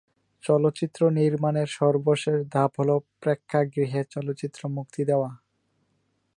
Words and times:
চলচ্চিত্র 0.43 1.01
নির্মাণের 1.11 1.69
সর্বশেষ 1.79 2.37
ধাপ 2.49 2.71
হল 2.79 2.89
প্রেক্ষাগৃহে 3.21 4.01
চলচ্চিত্র 4.13 4.61
মুক্তি 4.69 5.01
দেওয়া। 5.05 5.29